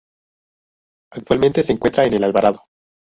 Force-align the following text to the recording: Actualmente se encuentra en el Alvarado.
Actualmente 1.13 1.61
se 1.61 1.73
encuentra 1.73 2.05
en 2.05 2.15
el 2.15 2.23
Alvarado. 2.23 2.63